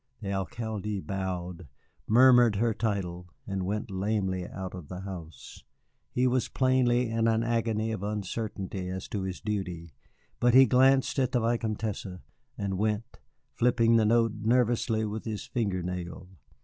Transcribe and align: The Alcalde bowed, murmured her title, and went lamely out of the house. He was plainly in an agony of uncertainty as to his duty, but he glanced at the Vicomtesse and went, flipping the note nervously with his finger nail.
The 0.19 0.31
Alcalde 0.33 0.99
bowed, 0.99 1.67
murmured 2.07 2.55
her 2.55 2.73
title, 2.73 3.27
and 3.45 3.67
went 3.67 3.91
lamely 3.91 4.47
out 4.47 4.73
of 4.73 4.87
the 4.87 5.01
house. 5.01 5.63
He 6.11 6.25
was 6.25 6.49
plainly 6.49 7.11
in 7.11 7.27
an 7.27 7.43
agony 7.43 7.91
of 7.91 8.01
uncertainty 8.01 8.89
as 8.89 9.07
to 9.09 9.21
his 9.21 9.39
duty, 9.39 9.93
but 10.39 10.55
he 10.55 10.65
glanced 10.65 11.19
at 11.19 11.33
the 11.33 11.39
Vicomtesse 11.39 12.07
and 12.57 12.79
went, 12.79 13.19
flipping 13.53 13.97
the 13.97 14.05
note 14.05 14.33
nervously 14.39 15.05
with 15.05 15.25
his 15.25 15.45
finger 15.45 15.83
nail. 15.83 16.27